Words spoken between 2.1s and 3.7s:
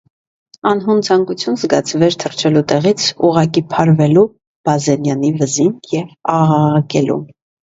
թռչելու տեղից, ուղղակի